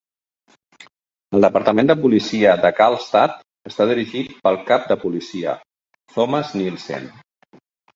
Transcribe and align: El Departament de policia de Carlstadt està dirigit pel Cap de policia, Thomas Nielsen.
El 1.39 1.45
Departament 1.45 1.91
de 1.91 1.97
policia 2.07 2.55
de 2.65 2.73
Carlstadt 2.81 3.71
està 3.73 3.89
dirigit 3.95 4.35
pel 4.49 4.61
Cap 4.75 4.93
de 4.93 5.01
policia, 5.09 5.59
Thomas 6.19 6.61
Nielsen. 6.61 7.13